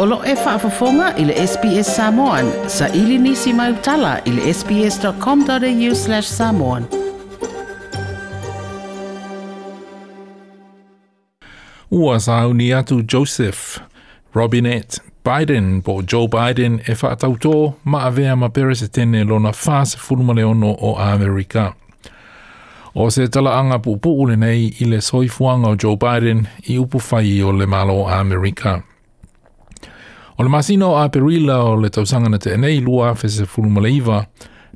O 0.00 0.04
lo 0.06 0.22
e 0.26 0.34
whaafafonga 0.34 1.14
i 1.16 1.24
le 1.24 1.32
SPS 1.46 1.86
Samoan. 1.96 2.50
Sa 2.68 2.86
ili 2.88 3.18
nisi 3.18 3.52
mai 3.52 3.72
utala 3.72 4.18
i 4.24 4.30
le 4.30 4.54
sps.com.au 4.54 5.94
slash 5.94 6.26
samoan. 6.28 6.84
Ua 11.90 12.18
sauni 12.20 12.72
atu 12.74 13.00
Joseph, 13.12 13.58
Robinette, 14.34 15.00
Biden 15.24 15.82
po 15.82 15.96
Joe 16.12 16.28
Biden 16.34 16.78
e 16.86 16.92
whaatautō 16.94 17.54
ma 17.84 18.02
avea 18.06 18.36
ma 18.36 18.48
perese 18.48 18.88
tene 18.88 19.24
lona 19.24 19.50
whaase 19.66 19.98
fulumale 19.98 20.44
o 20.80 20.94
Amerika. 20.98 21.72
O 22.94 23.10
se 23.10 23.28
talaanga 23.28 23.78
pupu 23.78 24.20
ule 24.22 24.36
nei 24.36 24.74
i 24.80 24.84
le 24.84 25.00
soifuanga 25.00 25.68
o 25.68 25.74
Joe 25.82 25.96
Biden 25.96 26.46
i 26.68 26.78
upu 26.78 26.98
whai 26.98 27.42
o 27.42 27.52
le 27.52 27.66
malo 27.66 27.92
o 28.02 28.06
Amerika. 28.06 28.20
Amerika. 28.70 28.97
le 30.44 30.48
masino 30.48 30.94
a 30.96 31.08
perila 31.08 31.56
o 31.64 31.72
le 31.74 31.90
tausanga 31.90 32.28
na 32.28 32.38
te 32.38 32.50
enei 32.54 32.80
lua 32.80 33.14
fese 33.14 33.44
fuluma 33.46 33.80
le 33.80 33.90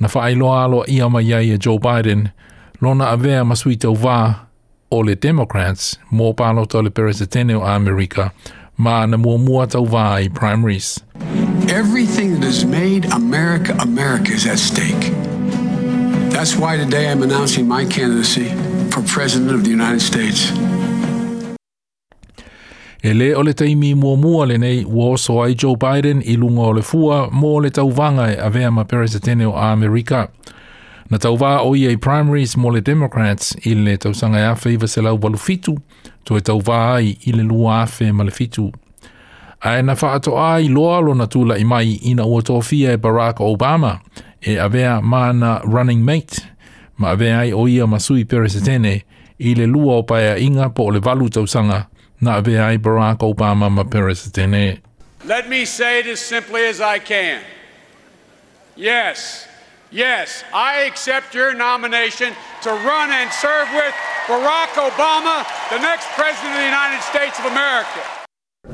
na 0.00 0.06
whaailoa 0.08 0.62
alo 0.64 0.84
ia 0.88 1.08
mai 1.08 1.32
ai 1.34 1.50
e 1.52 1.58
Joe 1.58 1.78
Biden, 1.78 2.30
lona 2.80 3.10
avea 3.10 3.44
masui 3.44 3.76
tau 3.76 3.94
wā 3.96 4.34
o 4.92 5.02
le 5.02 5.16
Democrats 5.16 5.98
mō 6.12 6.32
pālota 6.34 6.82
le 6.82 6.90
peresetene 6.90 7.54
o 7.54 7.64
Amerika, 7.66 8.30
ma 8.76 9.04
na 9.06 9.16
mua 9.16 9.38
mua 9.38 9.66
tau 9.66 9.82
wā 9.84 10.20
i 10.22 10.28
primaries. 10.28 11.00
Everything 11.68 12.34
that 12.38 12.44
has 12.46 12.64
made 12.64 13.06
America 13.06 13.72
America 13.80 14.30
is 14.32 14.46
at 14.46 14.58
stake. 14.60 15.10
That's 16.30 16.54
why 16.54 16.76
today 16.76 17.10
I'm 17.10 17.22
announcing 17.24 17.66
my 17.66 17.84
candidacy 17.84 18.48
for 18.90 19.02
President 19.02 19.50
of 19.52 19.64
the 19.64 19.70
United 19.70 20.00
States. 20.02 20.52
E 23.08 23.14
le 23.14 23.34
o 23.34 23.42
le 23.42 23.52
teimi 23.54 23.94
mua 23.94 24.16
mua 24.16 24.44
le 24.46 24.58
nei 24.58 24.84
ua 24.84 25.06
oso 25.10 25.40
ai 25.42 25.54
Joe 25.54 25.76
Biden 25.78 26.20
i 26.26 26.36
lunga 26.36 26.60
o 26.62 26.72
le 26.74 26.82
fua 26.82 27.30
mō 27.32 27.62
le 27.62 27.70
tauvanga 27.70 28.26
e 28.32 28.36
avea 28.38 28.70
ma 28.70 28.84
peresetene 28.84 29.46
o 29.46 29.54
Amerika. 29.56 30.28
Na 31.10 31.16
tauvā 31.18 31.62
o 31.64 31.72
i 31.76 31.86
e 31.88 31.94
primaries 31.96 32.52
mō 32.60 32.68
le 32.74 32.80
Democrats 32.84 33.54
i 33.64 33.72
le 33.74 33.94
tausanga 33.96 34.38
e 34.38 34.44
afe 34.50 34.74
i 34.74 34.76
vase 34.76 35.00
walu 35.00 35.38
fitu, 35.40 35.78
to 36.24 36.36
e 36.36 36.40
tauvā 36.44 36.78
ai 36.98 37.14
i 37.24 37.32
le 37.32 37.46
lua 37.48 37.78
afe 37.86 38.10
ma 38.12 38.28
le 38.28 38.30
fitu. 38.34 38.68
Ae 39.60 39.80
na 39.82 39.94
whaato 39.96 40.36
ai 40.36 40.68
loa 40.68 41.00
lo 41.00 41.14
na 41.14 41.26
tula 41.26 41.56
i 41.56 41.64
mai 41.64 41.94
ina 42.12 42.26
ua 42.26 42.42
tofia 42.42 42.92
e 42.92 42.96
Barack 42.98 43.40
Obama 43.40 43.98
e 44.40 44.58
avea 44.58 45.00
ma 45.00 45.32
na 45.32 45.60
running 45.64 46.04
mate 46.04 46.44
ma 46.98 47.08
avea 47.08 47.38
ai 47.40 47.52
o 47.52 47.64
ia 47.68 47.86
masui 47.86 48.24
peresetene 48.24 49.00
i 49.38 49.54
le 49.54 49.66
lua 49.66 49.94
o 49.94 50.02
paia 50.02 50.36
inga 50.38 50.68
po 50.68 50.84
o 50.84 50.90
le 50.90 50.98
valu 51.00 51.28
tausanga 51.30 51.86
Barack 52.22 53.18
Obama 53.18 54.78
Let 55.24 55.48
me 55.48 55.64
say 55.64 56.00
it 56.00 56.06
as 56.06 56.20
simply 56.20 56.62
as 56.66 56.80
I 56.80 56.98
can. 56.98 57.42
Yes, 58.76 59.46
yes, 59.90 60.44
I 60.52 60.80
accept 60.82 61.34
your 61.34 61.52
nomination 61.54 62.32
to 62.62 62.70
run 62.70 63.10
and 63.10 63.30
serve 63.32 63.68
with 63.72 63.94
Barack 64.26 64.68
Obama, 64.90 65.44
the 65.70 65.78
next 65.80 66.08
President 66.12 66.52
of 66.52 66.58
the 66.58 66.64
United 66.64 67.02
States 67.02 67.38
of 67.38 67.46
America. 67.46 68.00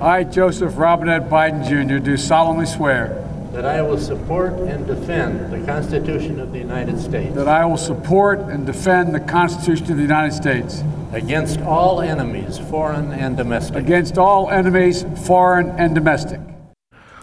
I, 0.00 0.24
Joseph 0.24 0.76
Robinette 0.76 1.28
Biden 1.28 1.64
Jr., 1.68 2.02
do 2.02 2.16
solemnly 2.16 2.66
swear 2.66 3.20
that 3.52 3.64
I 3.64 3.80
will 3.82 3.98
support 3.98 4.54
and 4.54 4.84
defend 4.86 5.52
the 5.52 5.64
Constitution 5.64 6.40
of 6.40 6.50
the 6.52 6.58
United 6.58 7.00
States. 7.00 7.32
That 7.36 7.46
I 7.46 7.64
will 7.64 7.76
support 7.76 8.40
and 8.40 8.66
defend 8.66 9.14
the 9.14 9.20
Constitution 9.20 9.90
of 9.92 9.96
the 9.96 10.02
United 10.02 10.32
States. 10.32 10.82
Against 11.14 11.60
all 11.60 12.00
enemies, 12.00 12.58
foreign 12.58 13.12
and 13.12 13.36
domestic. 13.36 13.76
Against 13.76 14.18
all 14.18 14.50
enemies, 14.50 15.06
foreign 15.24 15.70
and 15.78 15.94
domestic. 15.94 16.40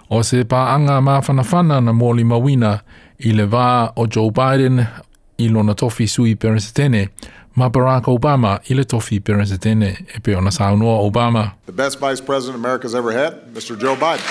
O 0.10 0.22
se 0.24 0.38
ma 1.02 1.22
fanafana 1.22 1.82
na 1.82 1.92
mōli 1.94 2.24
mawina 2.24 2.80
i 3.20 3.34
le 3.34 3.46
wā 3.48 3.92
o 3.98 4.06
Joe 4.08 4.32
Biden 4.32 4.86
i 5.38 5.50
lona 5.50 5.76
tofi 5.76 6.08
sui 6.08 6.36
peresetene 6.36 7.10
ma 7.56 7.70
Barack 7.70 8.06
Obama 8.08 8.62
i 8.70 8.74
le 8.76 8.84
tofi 8.86 9.20
peresetene 9.20 9.90
e 10.16 10.20
pe 10.24 10.36
ona 10.38 10.52
saunoa 10.52 11.00
Obama. 11.12 11.52
The 11.66 11.74
best 11.74 12.00
vice 12.00 12.22
president 12.22 12.64
America's 12.64 12.96
ever 12.96 13.12
had, 13.12 13.54
Mr. 13.54 13.78
Joe 13.78 13.98
Biden. 13.98 14.26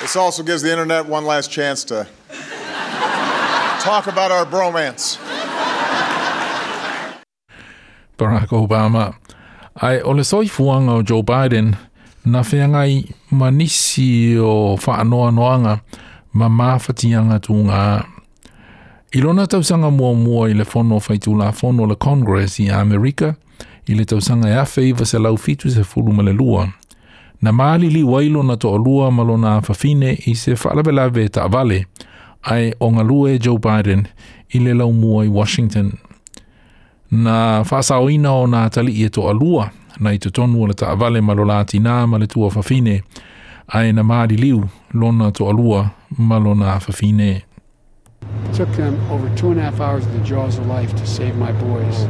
This 0.00 0.14
also 0.16 0.42
gives 0.44 0.62
the 0.62 0.70
internet 0.70 1.06
one 1.06 1.24
last 1.24 1.50
chance 1.50 1.82
to 1.84 2.06
Talk 3.84 4.06
about 4.14 4.30
our 4.30 4.46
bromance. 4.52 5.06
Barack 8.18 8.50
Obama. 8.52 9.14
Ai 9.74 10.00
o 10.02 10.12
le 10.12 10.24
soifuanga 10.24 10.92
o 10.92 11.02
Joe 11.02 11.22
Biden, 11.22 11.76
na 12.24 12.42
whianga 12.44 12.78
i 12.86 13.04
manisi 13.30 14.38
o 14.38 14.74
whaanoa 14.76 15.30
noanga 15.30 15.78
ma 16.32 16.48
mawhatianga 16.48 17.38
tū 17.38 17.54
ngā. 17.66 17.84
I 19.16 19.20
rona 19.20 19.46
tausanga 19.46 19.90
mua 19.90 20.14
mua 20.14 20.48
i 20.50 20.54
le 20.54 20.64
whono 20.64 20.98
whaitu 21.00 21.34
la 21.38 21.50
whono 21.52 21.86
le 21.86 21.94
Congress 21.96 22.60
i 22.60 22.68
Amerika, 22.70 23.34
i 23.86 23.94
le 23.94 24.04
tausanga 24.04 24.48
e 24.48 24.54
awhi 24.62 24.88
iwa 24.90 25.06
se 25.06 25.18
lau 25.18 25.36
fitu 25.36 25.70
se 25.70 25.84
fulu 25.84 26.12
ma 26.12 26.22
le 26.22 26.32
lua. 26.32 26.68
Na 27.42 27.52
maali 27.52 27.90
li 27.90 28.02
wailo 28.02 28.42
na 28.42 28.56
to 28.56 28.70
o 28.72 28.78
lua 28.78 29.10
ma 29.10 29.22
lona 29.24 29.58
whawhine 29.60 30.16
i 30.26 30.34
se 30.34 30.54
whalabelave 30.54 31.28
ta 31.28 31.46
vale, 31.48 31.84
ai 32.48 32.72
o 32.84 32.88
ngā 32.92 33.04
e 33.30 33.38
Joe 33.40 33.58
Biden 33.64 34.04
i 34.54 34.58
le 34.60 34.74
lau 34.74 34.92
i 35.22 35.28
Washington. 35.28 35.92
Nā 37.10 37.64
whasa 37.70 37.98
o 38.02 38.08
ina 38.10 38.32
o 38.32 38.46
nā 38.46 38.68
tali 38.70 38.92
i 38.92 39.04
e 39.04 39.08
alua, 39.28 39.70
nā 40.00 40.12
i 40.14 40.18
tutonu 40.18 40.62
o 40.62 40.66
le 40.66 40.74
ta 40.74 40.90
avale 40.92 41.20
malolāti 41.20 41.80
nā 41.80 42.06
ma 42.08 42.18
le 42.18 42.26
tua 42.26 42.50
fafine, 42.50 43.00
ai 43.68 43.92
na 43.92 44.02
Māri 44.02 44.36
Liu, 44.36 44.68
lona 44.92 45.30
to 45.32 45.44
alua, 45.46 45.92
ma 46.18 46.38
malona 46.38 46.78
fafine. 46.80 47.42
It 48.46 48.54
took 48.54 48.68
them 48.72 48.98
over 49.10 49.28
two 49.36 49.50
and 49.50 49.58
a 49.58 49.62
half 49.64 49.80
hours 49.80 50.04
of 50.06 50.12
the 50.12 50.24
jaws 50.24 50.58
of 50.58 50.66
life 50.66 50.94
to 50.96 51.06
save 51.06 51.36
my 51.36 51.52
boys. 51.52 52.06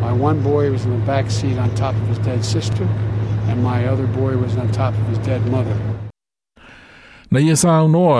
My 0.00 0.12
one 0.12 0.42
boy 0.42 0.70
was 0.70 0.84
in 0.84 0.90
the 0.98 1.06
back 1.06 1.30
seat 1.30 1.58
on 1.58 1.74
top 1.74 1.94
of 1.94 2.08
his 2.08 2.18
dead 2.18 2.44
sister, 2.44 2.84
and 3.48 3.62
my 3.62 3.86
other 3.86 4.06
boy 4.06 4.36
was 4.36 4.56
on 4.56 4.70
top 4.72 4.94
of 4.94 5.06
his 5.08 5.18
dead 5.18 5.44
mother. 5.46 5.76
Na 7.32 7.40
ia 7.40 7.56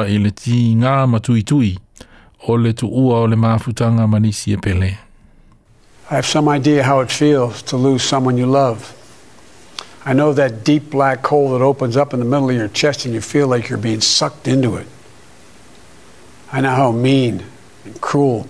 i 0.09 0.19
le 0.19 1.07
matuitui 1.07 1.79
o 2.49 2.57
le 2.57 2.75
o 2.83 3.27
le 3.27 3.37
māfutanga 3.37 4.07
manisi 4.07 4.53
e 4.53 4.57
pele. 4.57 4.97
I 6.11 6.15
have 6.15 6.25
some 6.25 6.49
idea 6.49 6.83
how 6.83 7.01
it 7.01 7.11
feels 7.11 7.63
to 7.65 7.77
lose 7.77 8.03
someone 8.03 8.39
you 8.39 8.47
love. 8.47 8.97
I 10.07 10.15
know 10.15 10.33
that 10.33 10.65
deep 10.65 10.91
black 10.91 11.27
hole 11.27 11.51
that 11.51 11.63
opens 11.63 11.95
up 11.99 12.15
in 12.15 12.21
the 12.21 12.25
middle 12.25 12.49
of 12.49 12.57
your 12.57 12.69
chest 12.69 13.05
and 13.05 13.13
you 13.13 13.21
feel 13.21 13.49
like 13.49 13.69
you're 13.69 13.79
being 13.79 14.01
sucked 14.01 14.49
into 14.49 14.77
it. 14.77 14.87
I 16.51 16.63
know 16.63 16.75
how 16.75 16.91
mean 16.91 17.43
and 17.85 18.01
cruel 18.01 18.49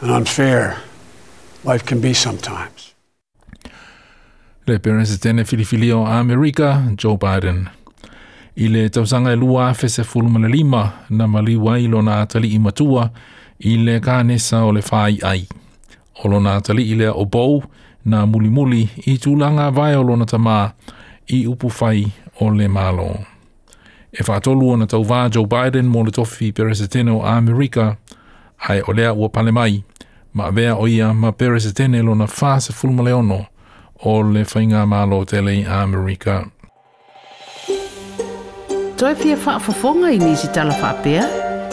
and 0.00 0.10
unfair 0.10 0.78
life 1.62 1.84
can 1.84 2.00
be 2.00 2.14
sometimes. 2.14 2.94
Le 4.66 4.78
peresetene 4.78 5.44
filifilia 5.44 5.94
o 5.98 6.06
America, 6.06 6.90
Joe 6.96 7.18
Biden. 7.18 7.68
I 8.58 8.66
le 8.68 8.88
tausanga 8.90 9.30
e 9.32 9.36
lua 9.36 9.68
afe 9.68 9.88
se 9.88 10.02
le 10.02 10.48
lima 10.48 10.92
na 11.10 11.26
mali 11.28 11.56
wailo 11.56 12.02
na 12.02 12.20
atali 12.20 12.48
i 12.54 12.58
matua 12.58 13.10
i 13.60 13.76
le 13.76 14.00
kānesa 14.00 14.64
o 14.64 14.72
le 14.72 14.80
whai 14.90 15.18
ai. 15.22 15.46
Olo 16.24 16.40
na 16.40 16.56
atali 16.56 16.82
i 16.92 16.94
le 16.96 17.08
o 17.12 17.24
bou 17.24 17.62
na 18.04 18.26
muli 18.26 18.48
muli 18.50 18.88
i 19.06 19.14
tūlanga 19.14 19.70
vai 19.72 19.94
olo 19.94 20.16
na 20.16 20.24
tamā 20.26 20.72
i 21.30 21.44
upu 21.46 21.70
fai 21.70 22.04
o 22.40 22.48
le 22.50 22.66
malo. 22.68 23.24
E 24.12 24.22
whātolu 24.26 24.72
o 24.72 24.76
na 24.76 24.86
tau 24.90 25.04
vā 25.06 25.28
Joe 25.30 25.46
Biden 25.46 25.86
mō 25.94 26.02
le 26.06 26.10
tofi 26.18 26.50
peresetene 26.52 27.14
o 27.14 27.22
Amerika 27.22 27.96
ai 28.66 28.80
o 28.88 28.92
lea 28.92 29.12
ua 29.14 29.28
pale 29.28 29.52
mai 29.54 29.84
ma 30.34 30.50
vea 30.50 30.74
o 30.74 30.88
ia 30.90 31.12
ma 31.14 31.30
peresetene 31.30 32.02
lo 32.02 32.14
na 32.18 32.26
whā 32.26 32.58
se 32.60 32.72
fulumana 32.74 33.06
leono 33.10 33.44
o 34.02 34.18
le 34.22 34.42
whainga 34.50 34.82
malo 34.86 35.22
tele 35.24 35.54
i 35.60 35.64
Amerika 35.64 36.40
toe 38.98 39.14
faa 39.16 39.36
whaafafonga 39.52 40.10
i 40.12 40.18
nisi 40.18 40.48
tala 40.52 40.74
Faa 40.74 40.94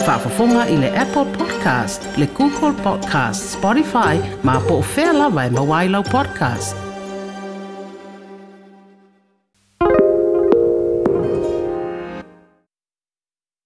Whaafafonga 0.06 0.68
i 0.70 0.76
le 0.76 0.90
Apple 0.98 1.24
Podcast, 1.36 2.06
le 2.18 2.26
Google 2.38 2.74
Podcast, 2.84 3.54
Spotify, 3.56 4.14
ma 4.44 4.60
po 4.60 4.80
fea 4.82 5.12
whea 5.12 5.12
lawa 5.22 5.46
e 5.46 5.50
mawailau 5.50 6.02
podcast. 6.02 6.85